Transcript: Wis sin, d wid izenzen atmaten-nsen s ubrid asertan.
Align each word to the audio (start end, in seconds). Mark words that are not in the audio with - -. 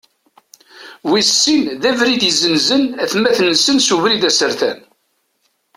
Wis 1.09 1.29
sin, 1.41 1.63
d 1.81 1.83
wid 2.05 2.23
izenzen 2.29 2.83
atmaten-nsen 3.03 3.77
s 3.85 3.87
ubrid 3.95 4.23
asertan. 4.29 4.79